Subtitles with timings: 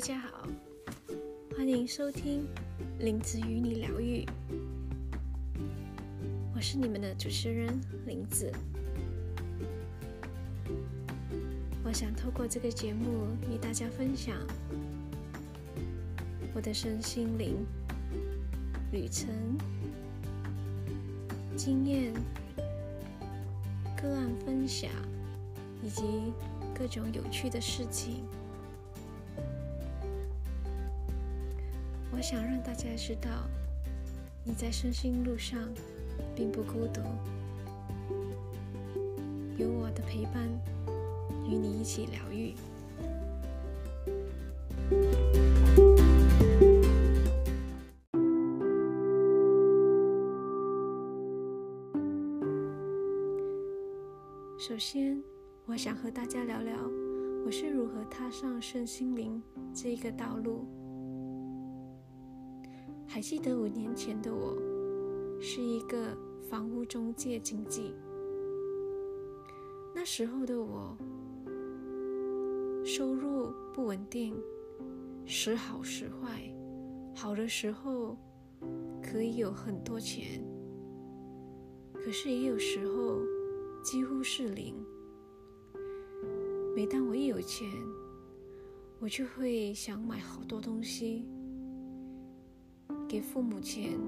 [0.00, 0.48] 大家好，
[1.54, 2.46] 欢迎收听
[3.00, 4.24] 林子与你疗愈。
[6.56, 8.50] 我是你们的主持人林子。
[11.84, 14.34] 我想透过这个节目与大家分享
[16.54, 17.58] 我的身心灵
[18.92, 19.28] 旅程、
[21.54, 22.14] 经验、
[24.00, 24.90] 个案分享，
[25.82, 26.32] 以及
[26.74, 28.24] 各种有趣的事情。
[32.20, 33.30] 我想让大家知道，
[34.44, 35.58] 你在身心路上
[36.36, 37.00] 并不孤独，
[39.56, 40.46] 有我的陪伴，
[41.48, 42.54] 与你一起疗愈。
[54.58, 55.18] 首先，
[55.64, 56.76] 我想和大家聊聊
[57.46, 60.66] 我是如何踏上身心灵这一个道路。
[63.12, 64.56] 还记得五年前的我，
[65.40, 66.16] 是一个
[66.48, 67.92] 房屋中介经纪。
[69.92, 70.96] 那时候的我，
[72.84, 74.40] 收入不稳定，
[75.26, 76.40] 时好时坏。
[77.12, 78.16] 好的时候
[79.02, 80.40] 可以有很多钱，
[81.92, 83.18] 可是也有时候
[83.82, 84.72] 几乎是零。
[86.76, 87.68] 每当我一有钱，
[89.00, 91.26] 我就会想买好多东西。
[93.10, 93.98] 给父母钱，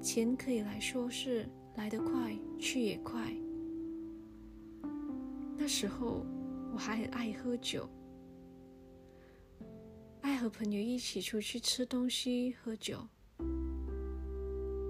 [0.00, 3.34] 钱可以来说是来得快，去也快。
[5.58, 6.24] 那时候
[6.72, 7.88] 我还很爱喝酒，
[10.20, 12.96] 爱和朋友一起出去吃东西、喝酒，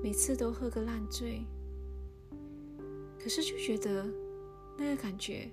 [0.03, 1.47] 每次都喝个烂醉。
[3.19, 4.05] 可是就觉得
[4.77, 5.51] 那个感觉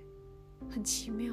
[0.68, 1.32] 很奇妙，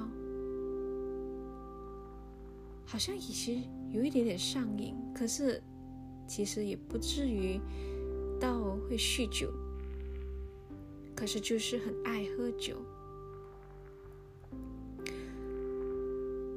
[2.86, 3.77] 好像以前。
[3.92, 5.62] 有一点点上瘾，可是
[6.28, 7.60] 其实也不至于
[8.40, 9.52] 到会酗酒，
[11.16, 12.78] 可是就是很爱喝酒，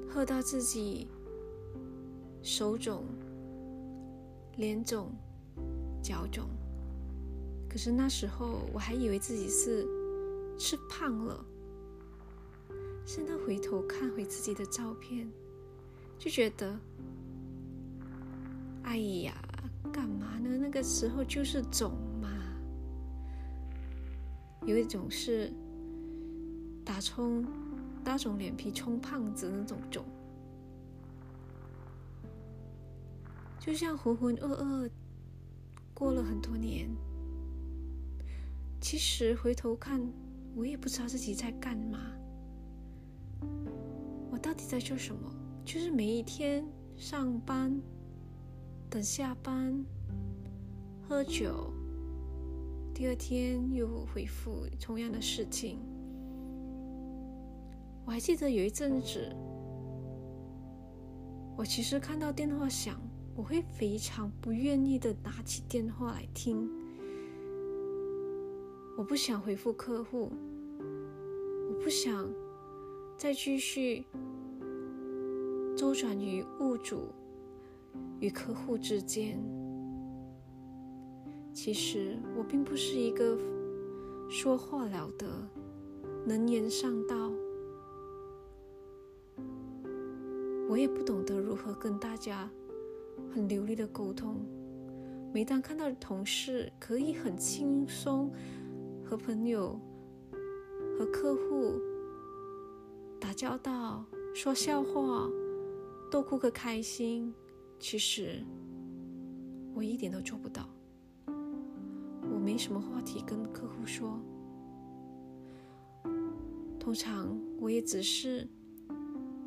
[0.09, 1.07] 喝到自己
[2.43, 3.05] 手肿、
[4.57, 5.11] 脸肿、
[6.03, 6.45] 脚肿。
[7.69, 9.87] 可是那时候我还以为自己是
[10.59, 11.47] 吃胖了，
[13.07, 15.31] 现在回头看回自己的照片，
[16.19, 16.77] 就觉得。
[18.91, 19.33] 哎呀，
[19.93, 20.59] 干嘛呢？
[20.59, 22.29] 那个时候就是肿嘛，
[24.67, 25.53] 有一种是
[26.85, 27.47] 打充、
[28.03, 30.05] 打肿脸皮充胖子那种肿，
[33.61, 34.91] 就像浑浑噩噩
[35.95, 36.91] 过了很多年。
[38.81, 40.05] 其实回头看，
[40.57, 42.01] 我也不知道自己在干嘛，
[44.33, 45.33] 我到底在做什么？
[45.65, 47.81] 就是每一天上班。
[48.91, 49.87] 等下班，
[51.09, 51.73] 喝酒，
[52.93, 55.79] 第二天又回复同样的事情。
[58.05, 59.33] 我还记得有一阵子，
[61.57, 63.01] 我其实看到电话响，
[63.37, 66.69] 我会非常不愿意的拿起电话来听。
[68.99, 70.33] 我不想回复客户，
[71.69, 72.29] 我不想
[73.17, 74.05] 再继续
[75.77, 77.05] 周转于物主。
[78.21, 79.43] 与客户之间，
[81.53, 83.39] 其实我并不是一个
[84.29, 85.27] 说话了得、
[86.27, 87.33] 能言善道，
[90.69, 92.51] 我也不懂得如何跟大家
[93.35, 94.37] 很流利的沟通。
[95.33, 98.31] 每当看到同事可以很轻松
[99.05, 99.81] 和朋友、
[100.99, 101.81] 和客户
[103.19, 105.29] 打交道、说笑话、
[106.11, 107.33] 逗顾个开心。
[107.81, 108.45] 其实
[109.75, 110.69] 我一点都做不到，
[111.27, 114.21] 我没什么话题跟客户说。
[116.79, 118.47] 通常我也只是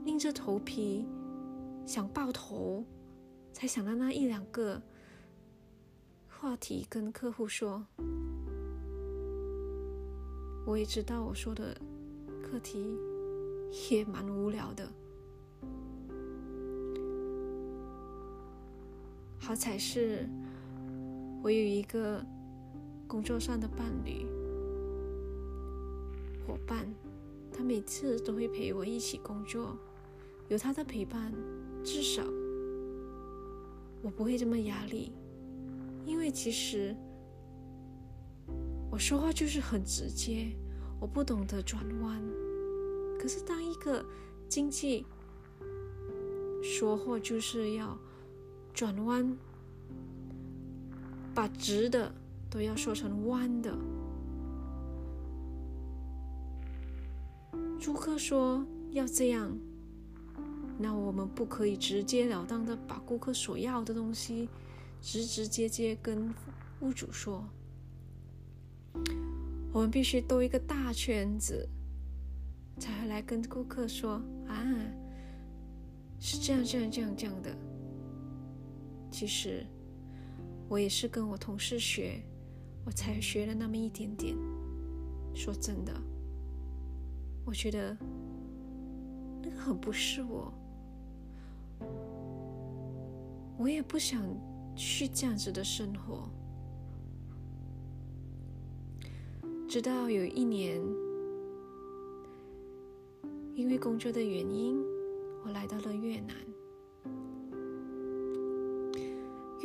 [0.06, 1.06] 硬着头皮
[1.86, 2.84] 想爆头，
[3.54, 4.82] 才想到那一两个
[6.28, 7.86] 话题跟客户说。
[10.66, 11.80] 我也知道我说的
[12.42, 12.98] 课题
[13.92, 14.92] 也蛮无聊的。
[19.46, 20.26] 好彩是，
[21.44, 22.26] 我有一个
[23.06, 24.26] 工作上的伴侣
[26.48, 26.88] 伙伴，
[27.52, 29.78] 他每次都会陪我一起工作，
[30.48, 31.34] 有他的陪伴，
[31.84, 32.24] 至少
[34.02, 35.12] 我不会这么压力。
[36.06, 36.96] 因为其实
[38.90, 40.56] 我说话就是很直接，
[41.02, 42.24] 我不懂得转弯。
[43.20, 44.06] 可是当一个
[44.48, 45.06] 经济
[46.64, 47.98] 说话就是要
[48.74, 49.38] 转弯，
[51.34, 52.12] 把直的
[52.50, 53.78] 都要说成弯的。
[57.80, 59.56] 租客说要这样，
[60.78, 64.50] 那我们不可以直截了当的把顾客所要的东西
[65.02, 66.34] 直直接接跟
[66.80, 67.44] 屋主说。
[69.72, 71.68] 我们必须兜一个大圈子，
[72.80, 74.64] 才会来跟顾客说啊，
[76.20, 77.56] 是这样这样这样这样的。
[79.14, 79.64] 其实
[80.68, 82.20] 我也是跟我同事学，
[82.84, 84.36] 我才学了那么一点点。
[85.36, 85.94] 说真的，
[87.46, 87.96] 我觉得
[89.44, 90.52] 那个很不是我，
[93.56, 94.24] 我也不想
[94.76, 96.28] 去这样子的生活。
[99.70, 100.82] 直到有一年，
[103.54, 104.76] 因为工作的原因，
[105.46, 106.36] 我来到了越南。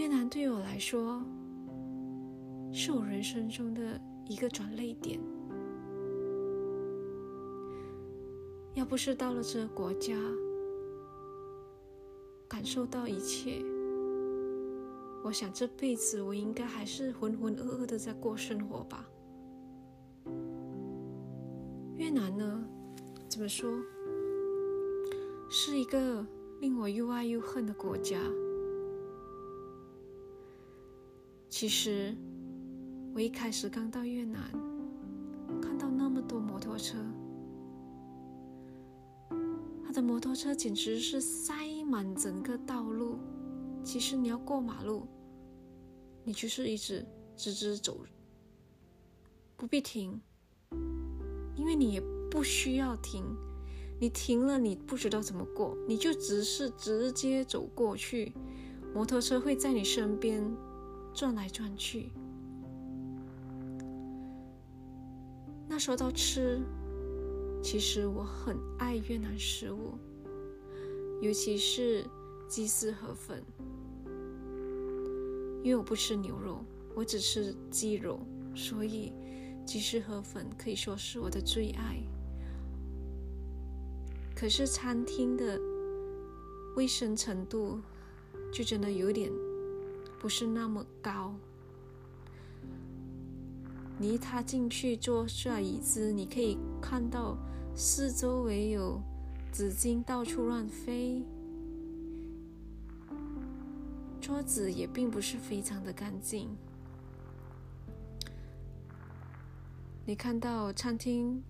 [0.08, 1.22] 越南对我来说，
[2.72, 5.20] 是我人生中的一个转捩点。
[8.72, 10.14] 要不是到了这个国家，
[12.48, 13.62] 感受到一切，
[15.22, 19.06] 我想这辈子我应该还是浑浑噩噩的在过生活吧。
[21.98, 22.64] 越南呢，
[23.28, 23.70] 怎么说？
[25.50, 26.24] 是一个
[26.62, 28.18] 令我又爱又恨的国家。
[31.60, 32.14] 其实，
[33.12, 34.40] 我一开始刚到越南，
[35.60, 36.96] 看到那么多摩托车，
[39.84, 41.52] 他的摩托车简直是塞
[41.82, 43.18] 满整个道路。
[43.82, 45.04] 其实你要过马路，
[46.22, 47.04] 你就是一直
[47.36, 47.98] 直直走，
[49.56, 50.20] 不必停。
[51.56, 52.00] 因为你也
[52.30, 53.24] 不需要停，
[54.00, 58.32] 你停了你不知道怎么过，你就只是直接走过去，
[58.94, 60.40] 摩托车会在你身边
[61.18, 62.12] 转来转去。
[65.66, 66.60] 那说到吃，
[67.60, 69.98] 其实我很爱越南食物，
[71.20, 72.06] 尤其是
[72.46, 73.42] 鸡丝河粉，
[75.64, 78.20] 因为我不吃牛肉，我只吃鸡肉，
[78.54, 79.12] 所以。
[79.66, 82.00] 鸡丝河粉可以说是我的最爱，
[84.34, 85.60] 可是餐厅的
[86.76, 87.80] 卫生程度
[88.50, 89.30] 就真的有点
[90.18, 91.34] 不是那么高。
[93.98, 97.36] 你一踏进去坐下椅子，你可以看到
[97.74, 99.00] 四周围有
[99.52, 101.22] 纸巾到处乱飞，
[104.20, 106.48] 桌子也并不是非常的干净。
[110.04, 111.42] 你看到餐厅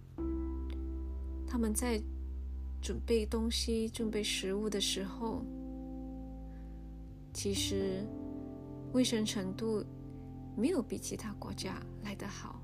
[1.46, 2.02] 他们在
[2.80, 5.44] 准备东西、准备食物的时候，
[7.32, 8.04] 其实
[8.92, 9.84] 卫生程度
[10.56, 12.60] 没有比其他国家来得好。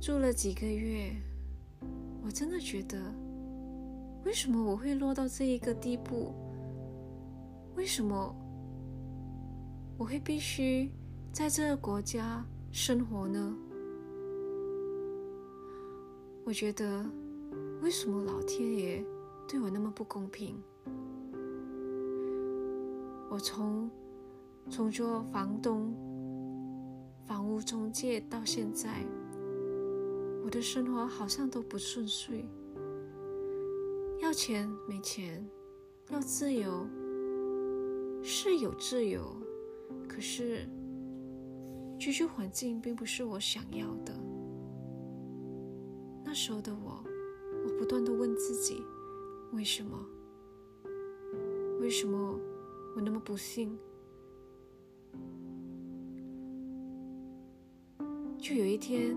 [0.00, 1.12] 住了几个月，
[2.22, 2.98] 我真的觉得，
[4.24, 6.32] 为什么我会落到这一个地步？
[7.74, 8.34] 为什么
[9.98, 10.90] 我会必须？
[11.32, 13.54] 在这个国家生活呢，
[16.44, 17.04] 我觉得
[17.82, 19.04] 为什么老天爷
[19.46, 20.62] 对我那么不公平？
[23.36, 23.90] 我从
[24.70, 25.94] 从做房东、
[27.26, 29.04] 房屋中介到现在，
[30.42, 32.48] 我的生活好像都不顺遂。
[34.22, 35.46] 要钱没钱，
[36.08, 36.88] 要自由
[38.22, 39.36] 是有自由，
[40.08, 40.66] 可是。
[41.98, 44.14] 居住环境并不是我想要的。
[46.24, 47.04] 那时候的我，
[47.66, 48.82] 我不断的问自己：
[49.52, 49.98] 为什么？
[51.82, 52.40] 为什么
[52.96, 53.78] 我那么不幸？
[58.38, 59.14] 就有一天，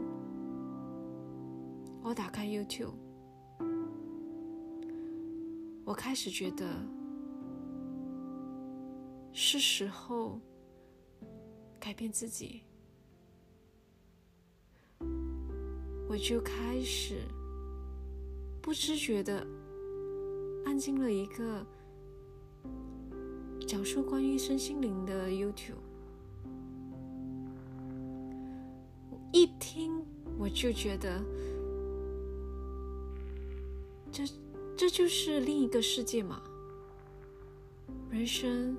[2.04, 2.92] 我打开 YouTube，
[5.86, 6.66] 我开始觉得
[9.32, 10.42] 是时候
[11.80, 12.64] 改变自己。
[16.10, 17.22] 我就开始
[18.62, 19.48] 不知觉的
[20.66, 21.66] 按进了一个
[23.70, 25.76] 讲述关于身心灵的 YouTube。
[29.32, 30.04] 一听
[30.40, 31.24] 我就觉得，
[34.12, 34.24] 这
[34.76, 36.42] 这就是另一个世界嘛。
[38.10, 38.76] 人生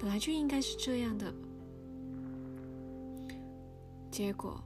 [0.00, 1.30] 本来就应该是这样的，
[4.10, 4.58] 结果。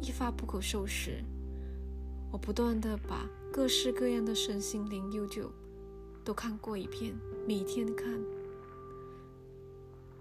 [0.00, 1.24] 一发不可收拾，
[2.30, 5.50] 我不断的把各式各样的身心灵 YouTube
[6.24, 7.12] 都看过一遍，
[7.46, 8.20] 每天看。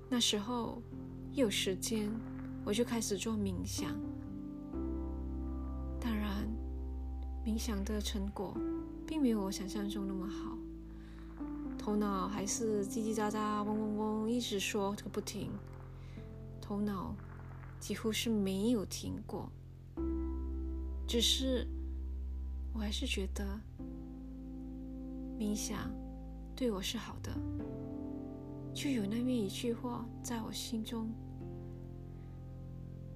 [0.10, 0.82] 那时候
[1.32, 2.10] 一有时间，
[2.66, 3.96] 我就开始做冥想。
[6.00, 6.48] 当然，
[7.46, 8.58] 冥想的成果
[9.06, 10.58] 并没有我想象中那么好，
[11.78, 15.52] 头脑还是叽叽喳喳、嗡嗡嗡，一直说个不停，
[16.60, 17.14] 头脑
[17.80, 19.50] 几乎是没有停过。
[21.08, 21.68] 只是，
[22.74, 23.60] 我还是觉得
[25.38, 25.92] 冥想
[26.60, 27.32] 对我是好的，
[28.74, 31.10] 就有那么一句话在我心中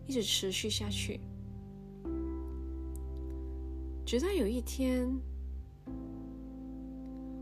[0.08, 1.20] 一直持续下去。
[4.06, 5.14] 直到有一天，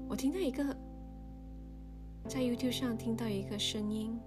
[0.10, 0.76] 我听到一个
[2.28, 4.20] 在 YouTube 上听到一个声音，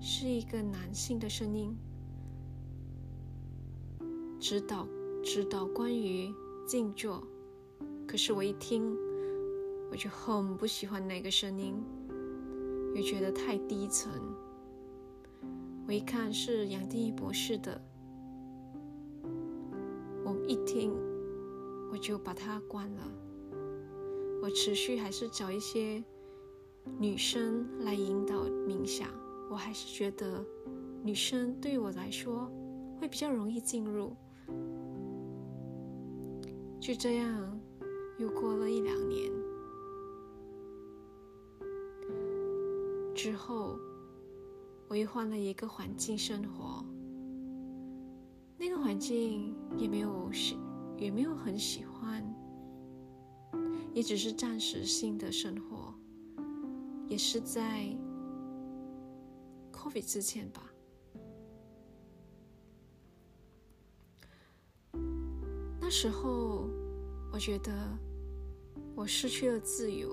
[0.00, 1.76] 是一个男性的声音，
[4.38, 4.86] 指导
[5.24, 6.32] 指导关于
[6.68, 7.20] 静坐。
[8.06, 8.96] 可是我一听，
[9.90, 11.74] 我就很不喜欢那个声音，
[12.94, 14.10] 又觉得太低沉。
[15.86, 17.80] 我一看是杨定一博士的。
[20.24, 20.92] 我一听，
[21.92, 23.02] 我就把它关了。
[24.42, 26.02] 我持续还是找一些
[26.98, 29.08] 女生来引导冥想。
[29.50, 30.44] 我还是觉得
[31.02, 32.50] 女生对于我来说
[32.98, 34.16] 会比较容易进入。
[36.80, 37.60] 就这样，
[38.18, 39.30] 又过了一两年
[43.24, 43.78] 之后，
[44.86, 46.84] 我又换了一个环境生活。
[48.58, 50.58] 那个环境也没有喜，
[50.98, 52.22] 也没有很喜欢，
[53.94, 55.94] 也只是暂时性的生活，
[57.08, 57.86] 也是在
[59.72, 60.70] COVID 之前吧。
[65.80, 66.68] 那时候
[67.32, 67.72] 我觉得
[68.94, 70.10] 我失去了自由，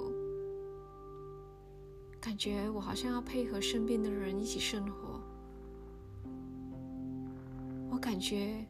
[2.21, 5.19] 感觉我好像要配合身边的人一起生活。
[7.89, 8.63] 我感觉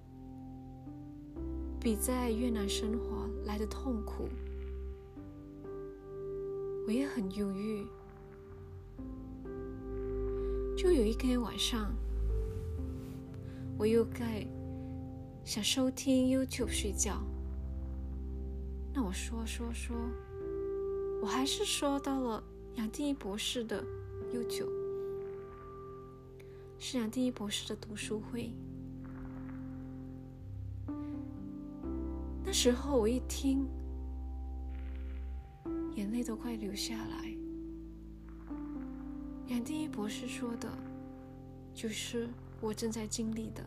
[1.79, 4.29] 比在越南生活来的痛苦，
[6.87, 7.85] 我也很忧郁。
[10.77, 11.93] 就有一天晚上，
[13.77, 14.47] 我又该
[15.43, 17.21] 想收听 YouTube 睡觉，
[18.93, 19.95] 那我说说说，
[21.21, 22.43] 我还是说到了
[22.75, 23.83] 杨定一博士的
[24.33, 24.67] 悠久
[26.79, 28.51] 是杨定一博士的读书会。
[32.43, 33.67] 那时候我一听，
[35.95, 37.33] 眼泪都快流下来。
[39.47, 40.67] 杨定一博士说的，
[41.73, 42.27] 就是
[42.59, 43.63] 我正在经历的。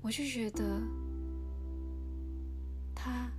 [0.00, 0.80] 我就觉得，
[2.94, 3.30] 他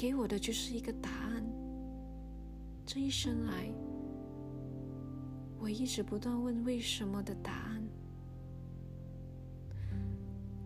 [0.00, 1.44] 给我的就是一个答案。
[2.86, 3.70] 这一生来，
[5.58, 7.86] 我一直不断问为什么的答案。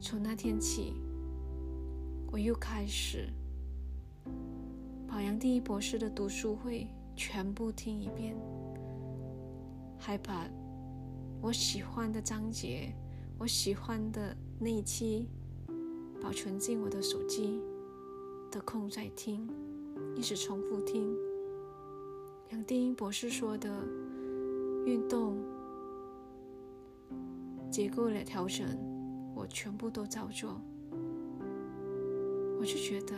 [0.01, 0.95] 从那天起，
[2.31, 3.29] 我又开始
[5.09, 6.87] 把杨定一博士的读书会
[7.17, 8.37] 全部听一遍，
[9.99, 10.49] 还把
[11.43, 12.95] 我喜欢的章节、
[13.37, 15.29] 我喜欢的那一期
[16.23, 17.61] 保存进我的手机，
[18.55, 19.49] 的空在听，
[20.15, 21.13] 一直重复听。
[22.51, 23.69] 杨定一博士说的
[24.87, 25.37] 运动、
[27.69, 28.65] 结构的调整。
[29.35, 30.61] 我全部都照做，
[32.61, 33.17] 我就觉得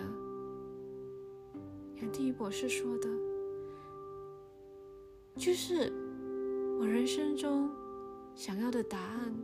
[2.01, 3.09] 杨定一博士说的，
[5.35, 5.93] 就是
[6.81, 7.69] 我人生中
[8.35, 9.35] 想要的答案。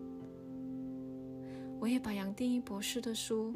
[1.78, 3.52] 我也把杨定一博士的书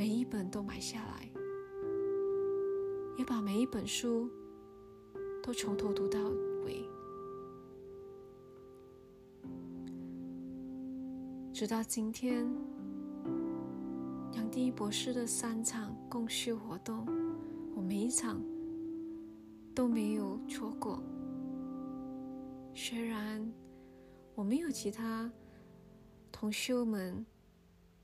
[0.00, 1.30] 每一本都买下来，
[3.18, 4.30] 也把每一本书
[5.42, 6.18] 都从头读到
[6.64, 6.88] 尾。
[11.52, 12.50] 直到今天，
[14.32, 17.06] 杨迪博士的三场共修活动，
[17.76, 18.42] 我每一场
[19.74, 21.02] 都没有错过。
[22.72, 23.52] 虽然
[24.34, 25.30] 我没有其他
[26.32, 27.26] 同修们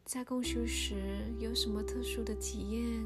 [0.06, 0.94] 在共修时
[1.36, 3.04] 有什么特殊的体验，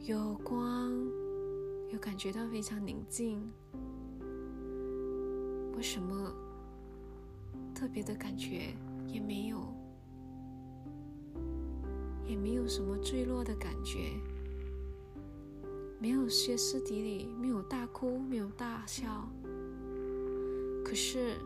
[0.00, 0.92] 有光，
[1.88, 3.50] 有感觉到非常宁静，
[5.74, 6.30] 为什么
[7.74, 8.74] 特别的感觉？
[9.06, 9.74] 也没有，
[12.26, 14.10] 也没有什么坠落的感觉，
[15.98, 19.26] 没有歇斯底里，没有大哭，没有大笑。
[20.84, 21.38] 可是，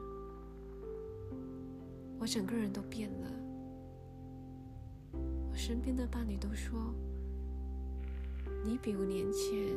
[2.19, 3.36] 我整个人都变了。
[5.57, 6.79] 身边的伴侣都说，
[8.63, 9.75] 你比五年前，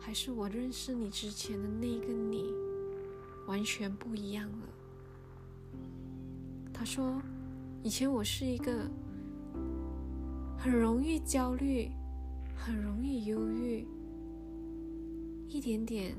[0.00, 2.52] 还是我认识你之前的那个你，
[3.46, 4.68] 完全不一样了。
[6.72, 7.22] 他说，
[7.84, 8.90] 以前我是一个
[10.58, 11.88] 很容易焦虑、
[12.56, 13.86] 很容易忧郁，
[15.48, 16.16] 一点点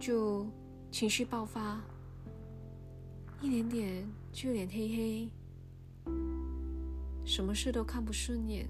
[0.00, 0.46] 就
[0.90, 1.80] 情绪爆发，
[3.40, 5.28] 一点点就脸黑黑，
[7.24, 8.68] 什么事都看不顺眼，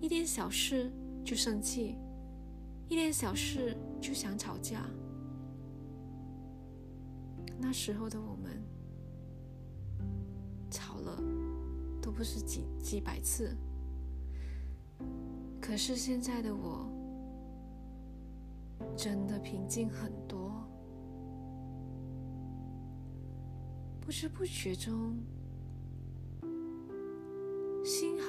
[0.00, 0.90] 一点小事
[1.24, 1.96] 就生气，
[2.88, 4.84] 一点小事就想吵架。
[7.58, 8.62] 那时候的我们
[10.70, 11.22] 吵了
[12.00, 13.54] 都不是几几百次，
[15.60, 16.88] 可是现在的我
[18.96, 20.66] 真的平静很多，
[24.00, 25.18] 不知不觉中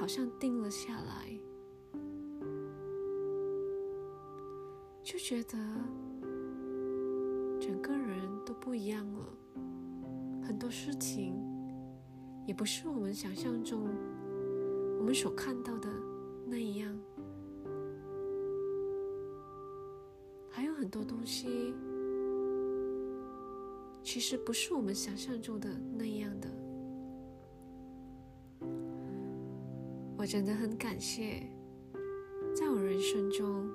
[0.02, 1.40] 好像定了下来，
[5.04, 5.58] 就觉得。
[7.60, 9.24] 整个人都不一样了，
[10.44, 11.36] 很多事情
[12.48, 13.88] 也不是我们想象中、
[14.98, 15.88] 我们所看到的
[16.48, 17.00] 那样，
[20.50, 21.76] 还有很多东西
[24.02, 26.61] 其实不是我们想象中的那样的。
[30.22, 31.42] 我真的很感谢，
[32.56, 33.68] 在我人生中，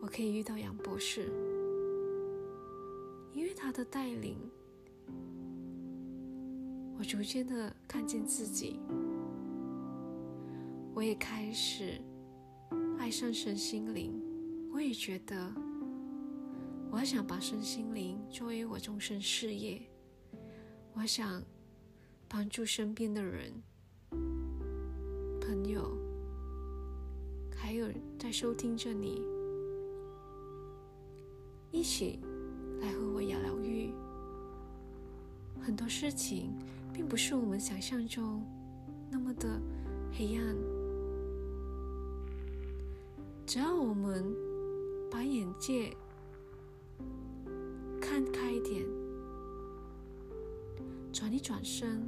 [0.00, 1.32] 我可以遇到杨博士。
[3.32, 4.38] 因为他的带领，
[6.96, 8.78] 我逐渐的看见自己，
[10.94, 12.00] 我也开始
[12.96, 14.22] 爱上身心灵。
[14.72, 15.52] 我也觉得，
[16.88, 19.82] 我想把身心灵作为我终身事业。
[20.94, 21.42] 我想
[22.28, 23.52] 帮助身边的人、
[25.46, 25.96] 朋友，
[27.54, 27.86] 还有
[28.18, 29.22] 在收听着你，
[31.70, 32.18] 一起。
[32.80, 33.90] 来和我聊聊愈。
[35.62, 36.52] 很多事情
[36.92, 38.42] 并不是我们想象中
[39.08, 39.58] 那么的
[40.12, 40.56] 黑暗。
[43.46, 44.34] 只要我们
[45.10, 45.96] 把眼界
[47.98, 48.84] 看开一点，
[51.12, 52.02] 转一转身，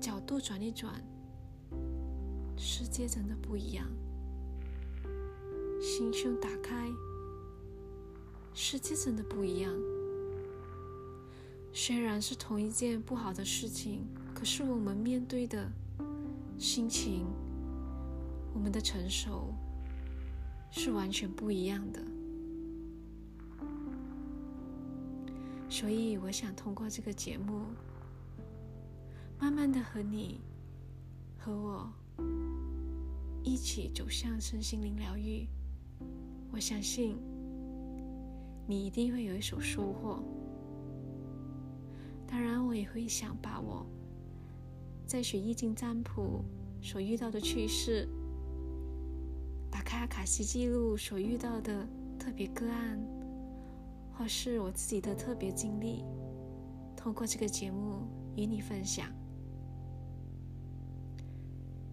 [0.00, 1.00] 角度转一转，
[2.56, 3.86] 世界真的不一样。
[5.80, 6.90] 心胸打开。
[8.54, 9.70] 世界真的不一样。
[11.72, 15.70] 虽然是同一件不好的事情，可是我们面对的
[16.58, 17.26] 心情，
[18.54, 19.52] 我们的成熟
[20.70, 22.02] 是完全不一样的。
[25.68, 27.66] 所以，我想通过这个节目，
[29.38, 30.40] 慢慢的和你
[31.38, 31.92] 和我
[33.46, 35.46] 一起走向身心灵疗愈。
[36.52, 37.16] 我相信。
[38.68, 40.20] 你一定会有一所收获。
[42.26, 43.86] 当然，我也会想把我
[45.06, 46.44] 在学易经占卜
[46.82, 48.08] 所遇到的趣事，
[49.70, 51.86] 打开阿卡西记录所遇到的
[52.18, 53.00] 特别个案，
[54.12, 56.02] 或是我自己的特别经历，
[56.96, 58.00] 通过这个节目
[58.34, 59.06] 与你分享。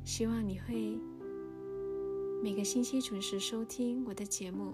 [0.04, 0.98] 希望你会
[2.44, 4.74] 每个星期准时收听我的节目。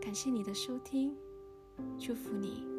[0.00, 1.16] 感谢你的收听，
[1.96, 2.75] 祝福你。